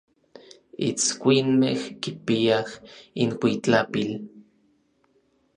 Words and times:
Itskuinmej 0.87 1.77
kipiaj 2.01 2.69
inkuitlapil. 3.23 4.11